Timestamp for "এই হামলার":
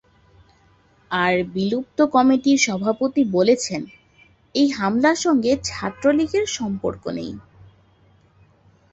4.55-5.17